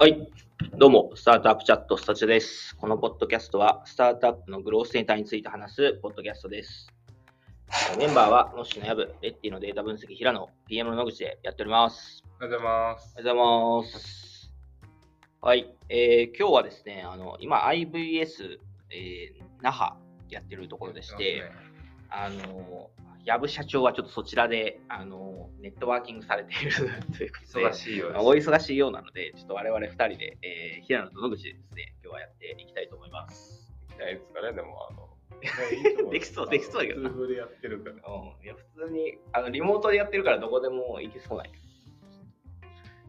[0.00, 0.28] はい。
[0.76, 2.76] どうも、スタートアップチャットスタチュです。
[2.76, 6.86] このポッドキャストは、スタートアップのグロースセンターについて話すポッドキャストです。
[7.98, 12.22] メンバーは、ノッシュのヤブ、レッティのデータ分析、平野、PM の野口でやっております。
[12.40, 13.14] おはようございます。
[13.18, 13.36] おはよう
[13.76, 14.54] ございます。
[15.40, 15.76] はい。
[15.88, 18.58] えー今日はですね、あの、今、IVS、
[18.90, 19.96] えー那覇
[20.30, 21.42] やってるところでして、
[22.08, 22.90] あの、
[23.28, 26.72] ヤブ社長はちょっとそちらで、あの、ネットワーキングされている
[27.14, 28.08] ということで、忙しいよ。
[28.16, 33.70] お忙しいようなので、ちょっと我々2人で、えー平野と野口でですね、今日はやっていきたいと思います。
[33.98, 35.10] いやいつかね、でも、あの、
[36.10, 37.96] できそうできそうだけどな普通でやってるから。
[37.96, 41.52] うん、いや普通にあのリモートでやってるからどこでも行けそうなんや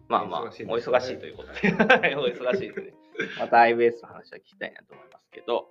[0.10, 1.70] まあまあ、お忙しいということで、
[2.20, 2.94] お忙しいですね。
[3.40, 5.70] また IBS の話は聞きたいなと思いますけど、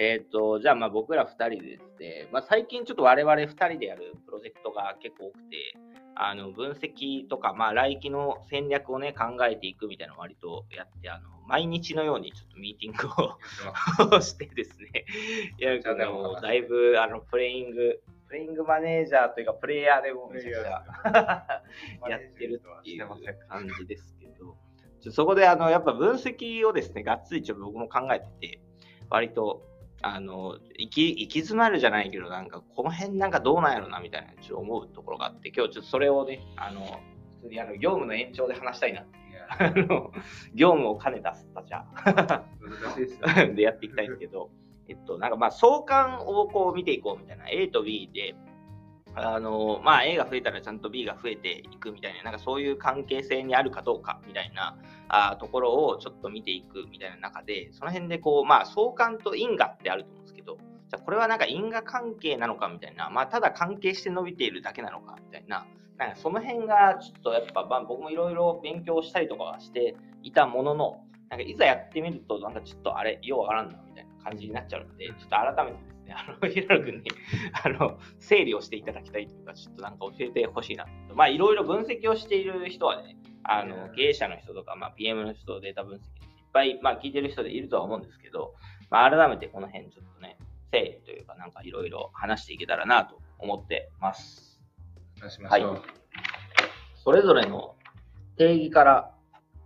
[0.00, 5.74] えっ、と、じゃあまあ僕ら2人でですね、まあ、最近ちょっと我々2人でやるプロジェクトが結構多くて、
[6.14, 15.04] あの分析とか、まあ、来期の戦略をね、考えていくみたいなのを割とやって、あの毎日のようにちょっとミーティングを してですね、
[15.58, 21.62] いや、あでももうだいぶあのプレイング、プレイングマネージャーというか、プレイヤーでもめちゃくちゃ
[22.08, 23.08] やってるっていう
[23.48, 24.56] 感じですけど、
[25.10, 28.60] そこであのやっぱ分析をですね、がっつりちょっと僕も考えてて、
[29.10, 29.67] 割と、
[30.00, 37.00] あの行き行き詰まるじゃないけど、なんかこの辺なんかどうなんやろなみたいなちょっと思うところがあって、今日ちょっとそれをね、あの
[37.42, 40.12] 普通にあの業務の延長で話したいなっていう、 あの
[40.54, 43.54] 業務を兼ねたスタジャ難しいですよね。
[43.54, 44.50] でやっていきたいんですけど、
[44.88, 48.34] えっと、なんかまあ相関をこう見ていこうみたいな A と B で、
[49.20, 54.76] あのまあ、A が増えたらちゃんと B が増えていくみたいな、なんかそういう関係性にあるかどうかみたいな
[55.08, 65.66] あところをちょっと見ていくみたいな中で、その辺でこう、まあ、相関と因果ってあると思うんですけど、じゃこれはなんか因果関係なのかみたいな、まあ、ただ関係して伸びているだけなのかみたいな、
[65.98, 77.10] なんかその辺がちょっとやっぱ、まあ、僕もいろいろ勉強したりとかはしていたものの、なんかいざやってみると、なんかちょっとあれ、ようわからんなみたいな感じになっちゃうので、ちょっと改めてですね、あの、 平野君に、
[77.64, 80.86] あの、整理をしていただきたいというか、ちょっとなんか教えてほしいな。
[81.14, 88.54] まあ、いろいろ分析をしている人はね、あの、経営者の人とか、まあ、PM の人、データ分析の人、いっぱい、まあ、聞いてる人でいるとは思うんですけど、
[88.90, 90.36] まあ、改めてこの辺ちょっとね、
[90.70, 94.60] 整理というか、なんかいろいろ話していけたらなと思ってます。
[95.20, 95.72] 話しましょう。
[95.74, 95.98] はい
[97.08, 97.74] それぞれの
[98.36, 99.14] 定義から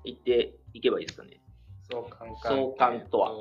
[0.04, 1.41] 言っていけばいいですかね。
[1.91, 3.32] 相関相関とは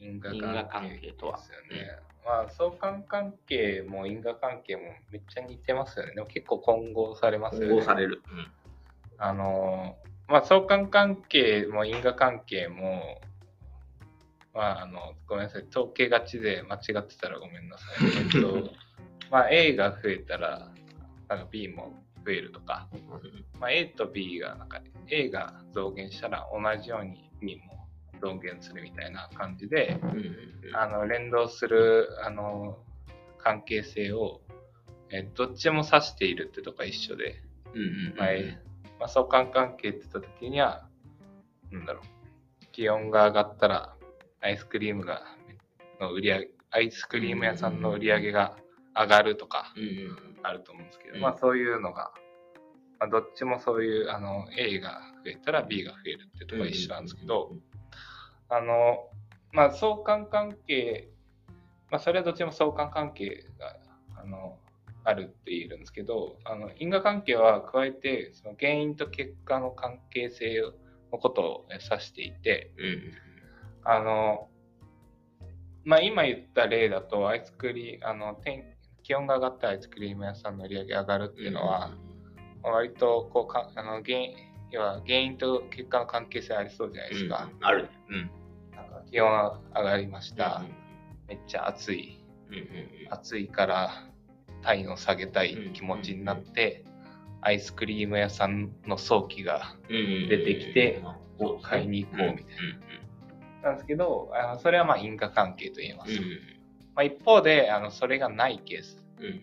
[0.00, 1.90] 因果関係とはですよね。
[2.24, 6.14] まあ、相関関係も因果関係もめっちゃ似てますよね。
[6.14, 7.68] でも結構混合されますよね。
[7.68, 8.22] 混合される。
[9.18, 13.18] あのーまあ、相関関係も因果関係も、
[14.52, 18.08] まあ、あの、ごめんなさい、統計がちで間違ってたらごめんなさい。
[18.24, 18.70] えっと、
[19.32, 20.70] まあ、A が増えたら、
[21.28, 21.94] なんか B も
[22.26, 22.88] 増えるとか、
[23.58, 27.87] まあ、A と B が、なんか A が増減したら同じように B も
[28.20, 30.00] 増減するみたいな感じで、
[30.74, 32.78] あの連動するあの
[33.38, 34.40] 関係性を、
[35.10, 37.42] えどっちも指しているってとこが一緒で、
[38.16, 38.58] はい。
[38.98, 40.86] まあ、相関関係って言った時には、
[41.70, 43.94] なんだろう、気温が上がったら
[44.40, 45.22] アイスクリームが
[46.00, 48.56] の売り上げ、アイスクリーム屋さんの売り上げが
[48.94, 49.72] 上がるとか
[50.42, 51.22] あると思うんですけど、うん。
[51.22, 52.12] まあそういうのが、
[52.98, 57.52] まあ、どっちもそういうあの A が増えたら B が増えるってとこが一緒なんですけど、
[58.48, 59.08] あの、
[59.52, 61.08] まあ、相関関係、
[61.90, 63.76] まあ、それはどっちも相関関係が、
[64.20, 64.58] あの、
[65.04, 70.60] あるって言えるんですけど、あの、因果関係は加えて、その原因と結果の関係性
[71.12, 73.28] のことを指していて、うん
[73.84, 74.48] あの、
[75.84, 78.64] まあ、今言った例だと、アイスクリーム、あの、天
[79.02, 81.90] 気温が上がったらアイスクリーム屋さんの売り上げ上がるっていうのは、
[82.62, 84.36] 割と、こうか、あの、原因、
[84.70, 87.50] 要は原因と結果の関係性ありそうじゃないですか。
[87.60, 87.88] あるね。
[88.10, 88.30] うん
[88.74, 90.62] なんか気温上がりました。
[91.26, 92.18] めっちゃ暑い。
[92.50, 92.64] うんうん
[93.10, 93.90] 暑いから
[94.62, 96.84] 体温下げたい気持ちになって、
[97.40, 101.02] アイスクリーム屋さんの早期がうん出てきて
[101.38, 102.34] そうですね買いに行こうみたい
[103.62, 106.12] ななんですけど、あのそれはまあ因果関係と言えます。
[106.12, 106.22] うんうん
[106.94, 109.40] まあ、一方であの、それがないケースうんうん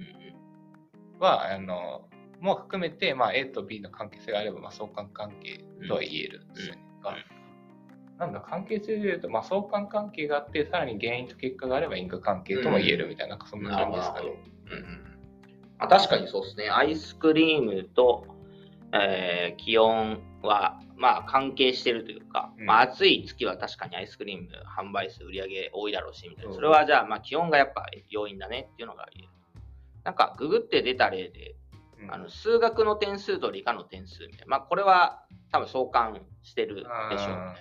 [1.20, 2.10] は、あの
[2.40, 6.82] も含めて、まあ、A と B の関係性があれば、まあ、相関関係とは言えるんですよね。
[7.04, 7.16] が
[8.18, 14.30] なんだ、関係性で言うと、まあ、相関関係があって、さらに原因と結果があれば因果関係とも言えるみたいな、そんな感じですかね。
[14.72, 15.16] うん
[15.78, 16.70] あ、確かにそうですね。
[16.70, 18.26] アイスクリームと、
[18.94, 26.52] えー気温は、まあ、関係してるというか、うんまあ、暑い月は確かにアイスクリーム販売数売り上げ多いだろうし、みたいな。
[26.52, 29.30] うんそれはじゃあ、まあ、気温がやっぱ要因だねっていうのが言える。
[30.06, 31.65] なんか、ググって出た例で、うん
[32.10, 34.46] あの数学の点数と理科の点数みたいな。
[34.48, 37.56] まあ、これは多分相関してるでしょうみたいな。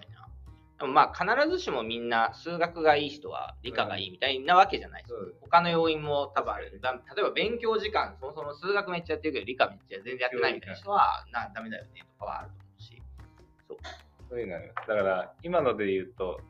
[0.77, 5.15] でもまあ、必ずしもみんな数学がいい人は理科がいいみたいなわけじゃないです。
[5.15, 6.81] そう他の要因も多分ある。
[6.83, 13.03] だ例えば勉強時間、そもそも数学めっちゃやってるけど理科めっちゃ全然やってないみたいな人はなダメだよねとかはあると思うし。
[13.69, 13.79] そう。
[14.31, 16.41] そういうのありますだから、今ので言うと、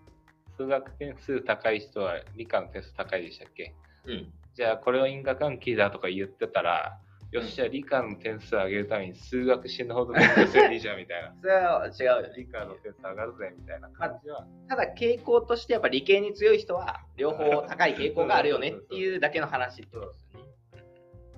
[0.57, 3.75] 数学点数高い人は理科の点数高いでしたっけ？
[4.07, 4.33] うん。
[4.55, 6.99] じゃあ、これを因果関係だとか言ってたら、
[7.35, 11.35] よっしゃ、理科の点数上げるために数学死ぬほど勉強すればいいじゃんみたいな。
[11.43, 12.35] それは違うよね。
[12.37, 14.47] 理科の点数上がるぜみたいな感じは。
[14.69, 20.47] ただ傾向としてやっぱ理系に強い人は両方高い傾向があるよねっていうだけの話ってことですよね。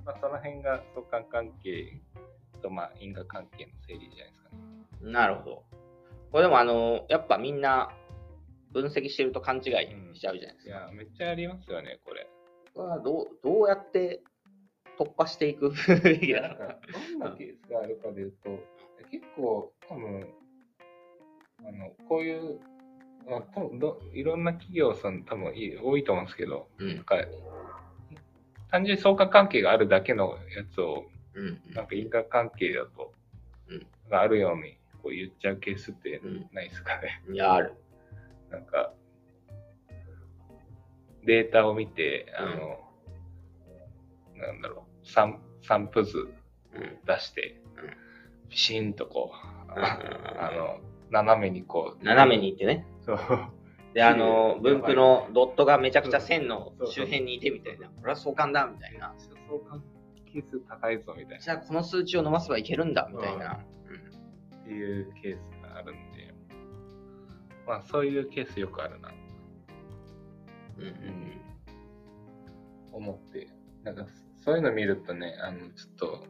[0.05, 1.99] まあ、その辺が相関関係
[2.61, 5.13] と、まあ、因果関係の整理じゃないですかね。
[5.13, 5.65] なるほど。
[6.31, 7.91] これでもあの、やっぱみんな
[8.71, 10.77] 分析してると勘違いしちゃうじゃないですか。
[10.77, 12.29] いや、めっちゃありますよね、これ。
[12.75, 14.23] これはどうどうやって
[14.99, 15.77] 突破していくどんな
[17.37, 18.51] ケースがあるかでいうと、
[19.11, 20.29] 結構多分、
[21.61, 22.61] あのこういう、
[23.29, 25.53] まあ、多分どいろんな企業さん多分
[25.83, 27.17] 多いと思うんですけど、うんなんか
[28.71, 33.13] 単純に相関関係があるだけのやつを、うんなんか因果関係だと、
[33.69, 37.23] うんがあるようにこう言っちゃうケースってうんないですかね。
[37.27, 37.35] うん。
[37.35, 37.75] いや、ある。
[38.51, 38.93] なんか、
[41.25, 42.86] データを見て、あの、
[44.39, 46.29] なんだろう、散散布図
[46.75, 46.99] うん。
[47.07, 49.33] 出してうん、ピシンとこ
[49.69, 49.85] う、うん。
[49.85, 50.81] あの、
[51.11, 52.87] 斜めにこう、斜めに行ってね。
[53.03, 53.19] そう、
[53.95, 57.89] で、あの、 分布のドットがめちゃくちゃ線の周辺にいてみたいな。
[57.89, 59.15] これは相関だみたいな。
[59.19, 59.83] 相関
[60.27, 63.45] 係数高いぞみたいじゃあこの数値を伸ばせばいけるんだみたいな。
[63.45, 66.35] なっていうケースがあるんで、
[67.67, 69.11] まあそういうケースよくあるな、
[70.79, 70.85] うん。
[70.85, 71.41] うん。
[72.93, 73.49] 思って、
[73.83, 74.07] なんか
[74.47, 76.27] そういうの見るとね、あの、ちょっと、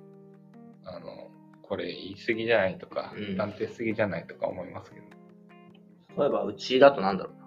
[0.84, 1.30] あの、
[1.62, 7.46] これ言い過ぎじゃないとか、うん断定しすぎじゃないとか思いますけど、例えばうちだとなんだろうな。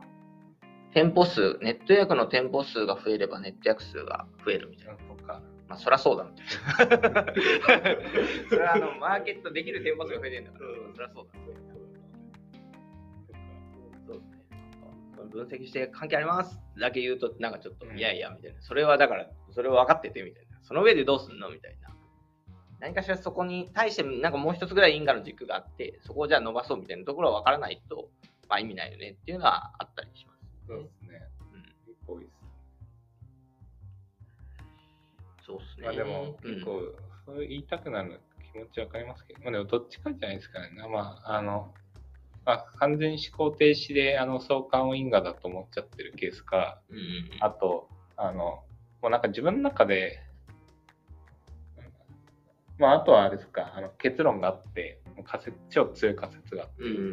[0.94, 4.94] 店舗数、ネット予約の店舗数が増えればネット予約数が増えるみたいな。
[4.94, 6.44] とか、まあそりゃそうだみた
[6.84, 7.26] いな。
[8.50, 11.32] それはあの、マーケットできる店舗数が増えてんだから、そりゃそうだ。
[14.06, 14.38] そうですね。
[15.18, 18.62] なんか分析して関係ありますだけ言うと、なんかちょっと、うんいやいや、みたいな。
[18.62, 20.49] それはだから、それを分かってて、みたいな。
[20.70, 21.50] その上でどうすんの？
[21.50, 21.90] みたいな。
[22.80, 28.10] 何かしらそこに対して、なんかもう一つぐらい因果の軸があって、そこをじゃあ伸ばそうみたいなところは分からないと、
[28.48, 30.40] まあ意味ないよねっていうのはあったりします。
[30.68, 31.22] そうですね。
[31.54, 32.34] うん結構多いです。
[35.48, 35.88] そうですね。
[35.88, 36.82] まあでも、結構、
[37.26, 38.22] そう言いたくなる
[38.54, 40.70] 気持ちわかりますけど、まあでもどっちかじゃないですかね。
[40.88, 41.74] まあ、あの、
[42.46, 46.98] まあ、完全に思考停止で、あの、相関を因果だと思っちゃってるケースか、うん。
[47.42, 48.64] あと、あの、
[49.02, 50.20] もうなんか自分の中で、
[52.80, 57.04] まあ、あとはあれですか、あの結論があって、仮説超強い仮説があって、うんうん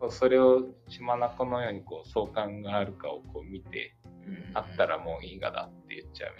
[0.00, 1.18] うんそれを血眼
[1.48, 3.94] のようにこう相関があるかをこう見て、
[4.26, 4.50] うんうん。
[4.54, 6.32] あったらもう因果だって言っちゃう。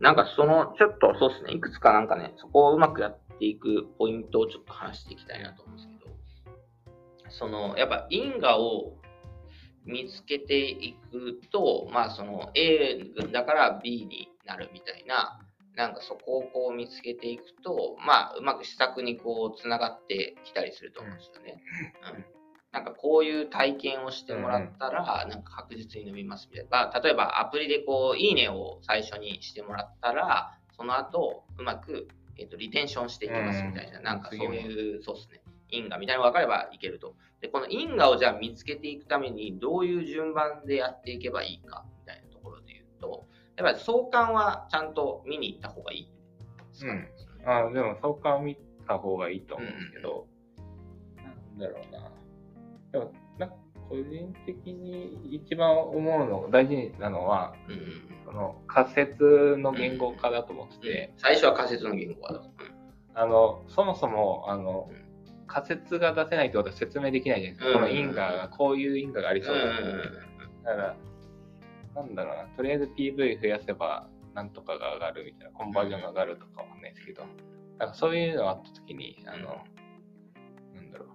[0.00, 1.54] なんかそのちょっとそうですね。
[1.54, 6.12] いくつかなんかねそこをうまくやっていくポイントをちょっと話していきたいなと思うんですけど。
[7.30, 8.98] そのやっぱ因果を
[9.86, 15.40] 見つけていくとまあその A だから B になるみたいな
[15.74, 21.62] なんかそこをこう見つけていくとまあうまく施策にこうつながってきたりすると思うんですよね。
[22.16, 26.70] うんなんかこういう体験をしてもらったら、なんか確実に伸びますみたいな。
[26.70, 32.08] まあ例えばアプリでこう、いいねを最初にしてもらったら、その後、うまく、
[32.38, 35.42] えっとリテンションしていきますみたいな、うんなんかそういう、そうですね。
[35.68, 37.14] 因果みたいなのが分かればいけると。
[37.42, 41.84] で、この因果をじゃあ見つけていくために、どういう順番でやっていけばいいか
[43.56, 46.10] やっぱり相関はちゃんと見に行った方がいいで
[46.72, 46.94] すか？
[46.94, 47.10] ね。
[47.44, 48.56] あでも相関を見
[48.86, 50.26] た方がいいと思うんですけど、
[51.16, 52.10] なんだろうな。
[52.92, 53.56] でも、なんか
[53.88, 57.86] 個人的に一番思うの、大事なのは、うんうんうん。
[58.24, 62.40] その仮説の言語化だと思ってて、最初は仮説の言語化だ。
[62.40, 62.46] うん。
[63.14, 67.68] あの、そもそも、あのうん、仮説が出せないってことは説明できないじゃないですか。
[67.68, 70.62] うんこの因果が、こういう因果がありそうだ、うんうんうん。
[70.64, 70.96] だから、
[71.94, 77.24] なんだろうな、とりあえず PV 増やせば、なんとかが上がるみたいな、コンバージョンが上がるとかわかんないですけど、
[77.78, 79.64] なんかそういうのがあったときに、あの、
[80.74, 81.08] なんだろう、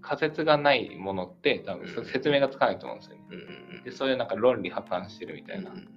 [0.00, 3.82] 仮説がないものって、多分説明がつかないと思うんですよね。
[3.84, 5.88] で、そういうなんか論理破綻してるみたいな、うん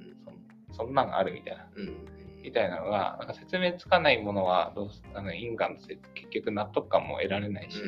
[0.71, 1.67] そそんなんあるみたいな。
[2.41, 7.81] みたいなのが、なんか説明つかないものはどうすあの因果の説結局納得感も得られないし、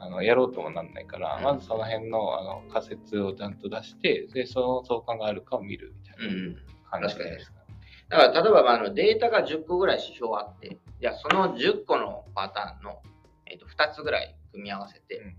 [0.00, 7.60] あのやろうともなんないから、うんまずその辺のあの仮説をちゃんと出して、で、その相関があるかを見るみたいうんうんな感じじゃないですか。
[8.08, 13.02] だから例えばまああのデータが10個ぐらい指標あって、じゃあその10個のパターンの、
[13.46, 15.36] えっと2つぐらい組み合わせて、うん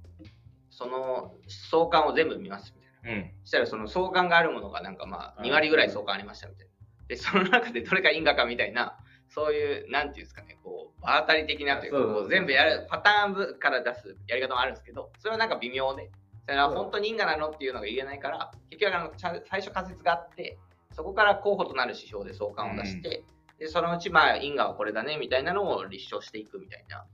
[0.69, 3.21] その相関を全部見ますみたいな。
[3.21, 3.31] うん。
[3.43, 6.71] そしたらその相関があるものがなんかまあ2割ぐらい相関ありましたみたいな。
[7.07, 16.09] で、その中でどれが因果かみたいな、そういう、なんていうんですかね、こう、場当たり的なというか、全部やる、パターンから出すやり方もあるんですけど、それはなんか微妙で、
[16.45, 20.57] それは本当に因果なのっていうのが言えないから、結局あの最初仮説があって、
[20.93, 23.23] そこから候補となる指標で相関を出して、
[23.59, 27.05] で、そのうちまあ因果はこれだねみたいなのを立証していくみたいな、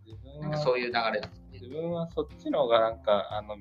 [0.42, 1.60] なんかはそういう流れですね。
[1.60, 3.58] 自分はそっちの方がなんか、あの、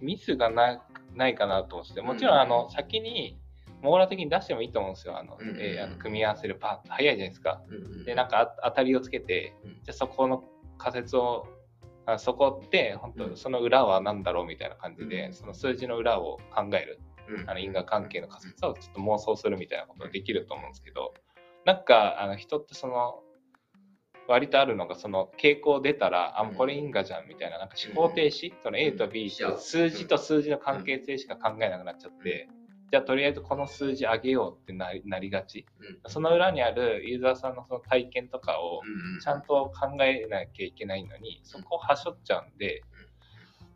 [0.00, 2.40] ミスがなないかなと思ってて、もちろん、うん。
[2.40, 3.38] あの、先に、
[3.82, 5.18] 網羅的に出してもいいと思うんですよ。
[5.18, 7.62] あの、うんえーあの組み合わせるパート、早いじゃないですか。
[7.68, 9.70] うんうんで、なんかあ当たりをつけて、うん。
[9.70, 10.44] じゃあそこの
[10.78, 11.46] 仮説を、
[12.06, 13.30] あそこって、本うん。
[13.30, 15.32] 当その裏は何だろうみたいな感じで、うん。
[15.32, 17.50] その数字の裏を考える、うん。
[17.50, 21.14] あの因果関係の仮説をちょっと妄想するみたいなことができると思うんですけど、
[21.64, 23.22] なんか、あの人ってその、
[24.26, 32.48] 割とあるのが、その傾向出たら、あ、もうこれ因果じゃんみたいな、なんか思考停止、その A と B しちゃう数字と数字の関係性しか考えなくなっちゃって、
[32.90, 35.66] じゃあとりあえずこの数字上げようってなりなりがち。
[36.04, 36.10] うん。
[36.10, 42.82] その裏にあるユーザーさんのその体験とかをうんちゃんと考えなきゃいけないのに、そこをはしょっちゃうんで、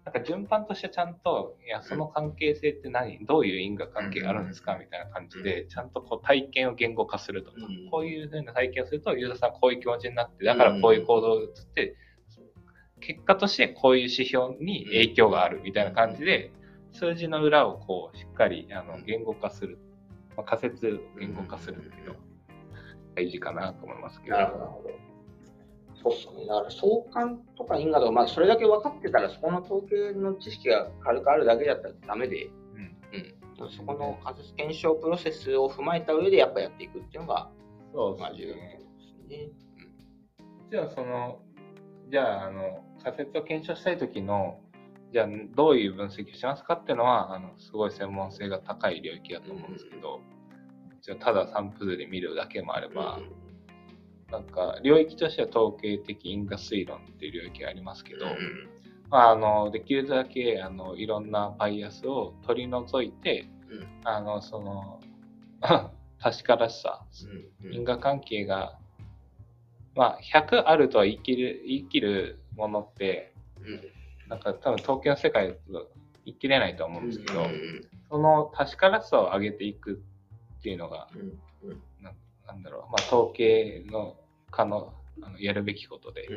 [0.04, 3.24] なんか順番としてちゃんと、いや、その関係性って何？
[3.24, 4.76] どういう因果関係があるんですか？
[4.76, 7.58] みたいな感じで、ちゃんとこう体験を言語化するとか。
[7.58, 11.96] うん、こういうふうな体験をすると、ユーザーさんはこういう気持ちになって、だからこういう行動をつって、
[13.00, 16.50] 結果としてこういう指標に影響があるみたいな感じで、
[16.92, 19.78] 数字の裏をこうしっかりあの言語化する、
[20.36, 22.20] まあ、仮説を言語化するっていうのが
[23.14, 24.36] 大事かなと思いますけど。
[24.36, 25.12] なるほど。
[26.02, 26.46] そうっすね。
[26.46, 32.96] だから相関とか因果とか、まあそれだけ分かってたら、そこの統計の知識が軽くあるだけだったらダメで、うん
[33.62, 33.70] うん。
[33.70, 37.50] そこの仮説検証プロセスを踏まえた上でやっぱやっていくっていうのが、
[37.92, 38.84] そうまあ重要です
[39.28, 39.36] ね。
[39.36, 39.50] ですね。
[40.70, 41.40] じゃあその、
[42.10, 44.58] じゃああの仮説を検証したいときの、
[45.12, 50.20] じゃあどういう分析をしますかっていうのは、あのすごい専門性が高い領域だと思うんですけど、
[51.02, 53.20] じゃあただサンプルで見るだけもあれば、
[54.30, 58.24] なんか領域としては統計的因果推論っていう領域がありますけど、
[59.10, 63.86] まあ、あのできるだけあのいろんなバイアスを取り除いて、うん。
[64.04, 65.00] あのその
[66.18, 67.04] 確からしさ、
[67.62, 67.74] うん。
[67.74, 68.78] 因果関係が、
[69.94, 73.34] まあ、100あるとは言い切る言い切るものって、
[74.32, 75.90] なんか多分統計の世界だと
[76.24, 77.46] 言い切れないと思うんですけど、
[78.10, 80.02] その確からしさを上げていく
[80.58, 81.08] っていうのが、
[82.00, 82.12] な
[82.46, 84.16] なんだろう、まあ、統計の
[84.50, 86.28] 可能あのやるべきことで、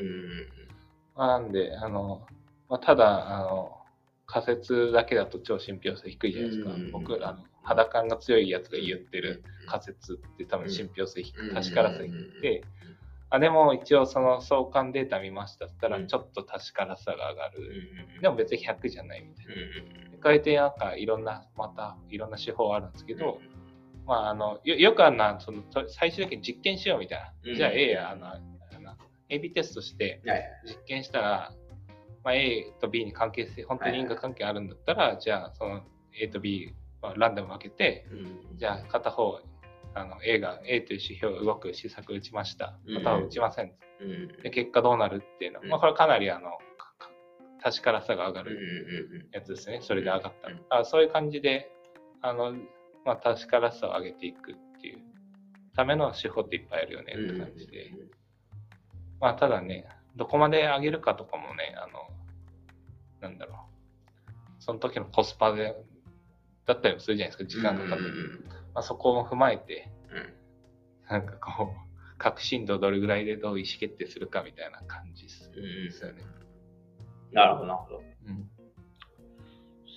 [1.15, 2.25] まあ、なんで、あの、
[2.67, 3.77] まあ、ただ、あの、
[4.25, 6.71] 仮説だけだと超信憑性低いじゃないですか。
[6.71, 12.63] うん僕らの肌感が強いやつが言ってる仮説って多分信憑性低い、確からさ低くて、
[13.29, 18.19] あでも一応その相関データ見ましたって言ったらちょっと確からさが上がる。
[18.21, 19.53] でも別に100じゃないみたいな。
[20.21, 23.39] 加えてなんかいろんな、またいろんな手法あるんですけど、
[24.05, 27.33] まああの、よよくあんな、そのと最終的に実験しようみたいな。
[27.43, 28.39] うんじゃあ A や、あの、あ
[28.79, 28.95] の
[29.29, 30.21] AB テストして
[30.65, 31.53] 実験したら、
[32.23, 35.81] まあ、A と B に関係性、本当に因果関係あるんだったら、じゃあその
[36.19, 38.05] A と B はランダム分けて、
[38.55, 39.39] じゃあ片方、
[39.95, 42.77] あの A が A という指標が動く施策を打ちました。
[42.97, 43.71] 片方打ちません。
[44.43, 46.51] で結果どうなるっていうのは、まあ、これかなりあの
[47.65, 49.79] 確からさが上がるやつですね。
[49.81, 51.71] それで上がったうんあそういう感じで、
[52.21, 52.53] あの、
[53.05, 54.99] まあ、確からさを上げていくっていう
[55.75, 57.91] ための手法っていっぱいあるよねって感じで。
[59.19, 62.09] まあ、ただね、どこまで上げるかとかもね、あの、
[63.19, 64.35] なんだろう。
[64.59, 65.75] その時のコスパで、
[66.67, 68.03] だったりもするじゃないですか、時間かかって。
[68.75, 69.89] まあ、そこも踏まえて、
[71.09, 71.85] なんかこう、
[72.17, 76.21] 確信度どれぐらいでどう意思決定するかみたいな感じですですよね。
[77.31, 78.03] なるほど、なるほど。
[78.27, 78.43] うん。
[78.43, 78.49] で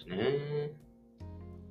[0.05, 0.73] すね。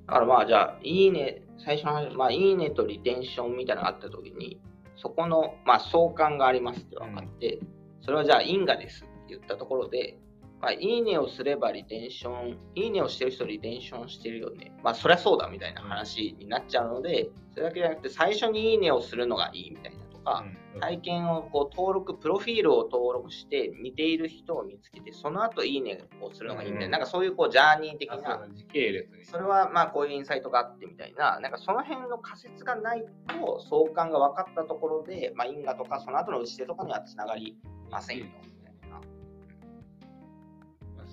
[0.06, 4.60] だからまあじゃあ、いいね、最初の話、まあいいねとリテンションみたいなのがあったときに、
[4.96, 7.58] そこの、まあ相関がありますって分かって、
[8.00, 10.18] それはじゃあ因果ですって言ったところで、
[10.60, 14.72] まあ、いいねをすればリテンション、いいねをしてる人リテンションしてるよね。
[14.82, 20.44] まあ、そりゃそうだみたいな話になっちゃうので、それだけじゃなくて、最初にいいねをするのがいいみたいなとか、
[20.80, 29.24] 体験をこう登録、プロフィールを登録して似ている人を見つけて、その後いいねをするのがいいみたいな、うんなんかそういうこうジャーニー的な時系列に。
[29.24, 37.56] それはまあこういうインサイトがあってみたいな、なんかその辺の仮説がないと相関が分かったところで、まあ、因果とかその後の打ち手とかにはつながり
[37.90, 38.26] ませんよ。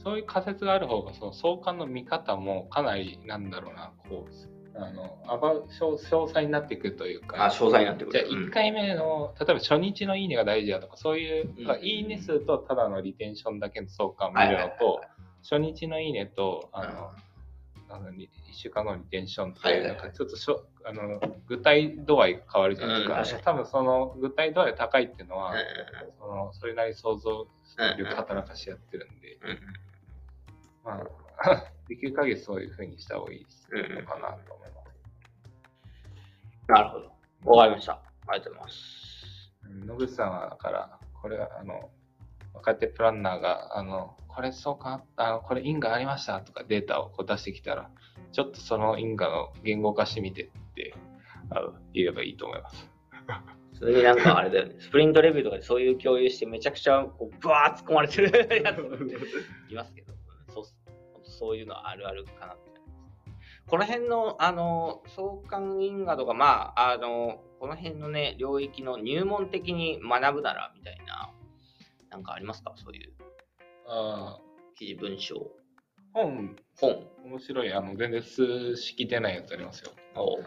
[0.06, 8.30] そういう仮説がある方が、その相関の見方もかなり、なんだろうな、こう、あのあば詳詳細になっていくというか、あ、詳細になってくじゃある。
[8.30, 11.84] うん1回目の、例えば初日のいいねが大事だとか、そういう、うん。
[11.84, 15.02] いいね数とただのリテンションだけの相関を見るのと、
[15.42, 17.12] 初日のいいねと、あの、
[17.90, 19.98] あの1週間後のリテンションって、はいはいはい。
[19.98, 23.38] なんかちょっとしょあの具体度合いが変わるじゃないですか。
[23.38, 23.44] うん。
[23.44, 25.58] 多分その具体度合いが高いっていうのは、うん。
[26.20, 27.48] そのそれなりに想像
[27.98, 29.58] 力働かしやってるんで、うんうん
[30.86, 31.02] ま
[31.40, 34.94] あ、 できる限りそういうふうにした方がいいうんのかなと思います。
[36.68, 37.52] なるほど。
[37.52, 37.94] わかりました。
[38.28, 39.54] ありがとうございます。
[39.64, 41.92] うん野口さんは、だから、これは、あの、
[42.54, 47.90] 若手プランナーが、あの、これそうか、あのこれ因果ありましたとかデータをこう出してきたら、
[48.34, 50.94] ちょっとその因果を言語化してみてって
[51.52, 52.92] あの言えばいいと思います。
[53.80, 58.80] それになんかあれだよね、スプリントレビューとかでそういう共有してめちゃくちゃこうブワー突っ込まれてるやつ
[59.72, 60.14] いますけど、
[60.64, 60.72] そ
[61.22, 62.72] うそういうのあるあるかなって。
[63.68, 71.32] この辺の、あの、相関因果とか、まあ、あの、この辺のね、領域の入門的に学ぶならみたいな、
[72.12, 72.74] なんかありますか？
[72.76, 73.14] そういう
[73.88, 74.40] あ
[74.76, 75.52] 記事文章、
[76.14, 77.08] 本、本。
[77.26, 79.92] 面白い、あの、全然数式出ないやつありますよ。
[80.16, 80.38] お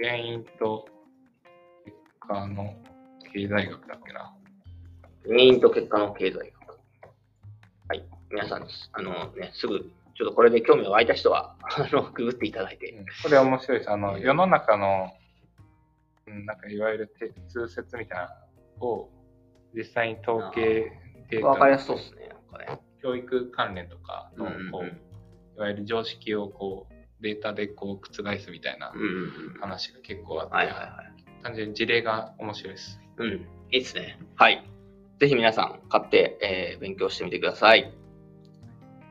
[0.00, 0.86] 原因と
[1.84, 2.76] 結果の
[3.32, 4.36] 経済学だっけな。
[5.24, 6.78] 原因と結果の経済学。
[7.88, 8.08] はい。
[8.30, 9.80] 皆さん、あのね、すぐ、
[10.14, 12.90] ちょっとこれで興味が湧いた人は、 あの、ググっていただいて。
[12.90, 13.90] うんこれ面白いです。
[13.90, 15.12] あの、世の中の、
[16.26, 18.36] うん、なんかいわゆるて通説みたいな
[18.80, 19.10] のを
[19.74, 20.92] 実際に統計
[21.30, 22.28] データわかりやすそうですね。
[23.00, 25.00] 教育関連とかのこう、うん
[25.56, 29.60] いわゆる常識をこうデータでこう覆すみたいなうんうんうん。
[29.60, 31.42] 話が結構あって、はいはいはい。
[31.42, 33.00] 単純に事例が面白いです。
[33.16, 33.28] うん、
[33.72, 34.20] いいですね。
[34.36, 34.64] はい。
[35.18, 37.92] ぜひ皆さん買って、えー勉強してみてください。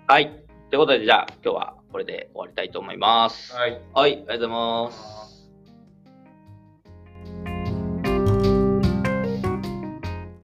[0.09, 0.31] はい。
[0.69, 3.53] ということで、じゃあ今日はこれで終わりたいと思います。
[3.53, 3.81] はい。
[3.93, 5.26] はい、ありがとうございます。